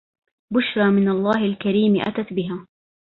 [0.53, 2.67] بشرى من الله الكريم أتت بها